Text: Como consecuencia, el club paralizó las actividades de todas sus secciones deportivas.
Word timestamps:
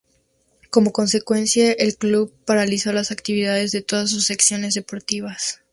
Como 0.71 0.93
consecuencia, 0.93 1.73
el 1.73 1.95
club 1.95 2.33
paralizó 2.45 2.91
las 2.91 3.11
actividades 3.11 3.71
de 3.71 3.83
todas 3.83 4.09
sus 4.09 4.25
secciones 4.25 4.73
deportivas. 4.73 5.59